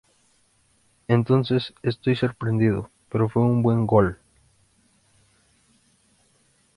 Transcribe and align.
Entonces 1.07 1.75
estoy 1.83 2.15
sorprendido, 2.15 2.89
pero 3.07 3.29
fue 3.29 3.43
un 3.43 3.61
buen 3.61 3.85
gol"". 3.85 4.17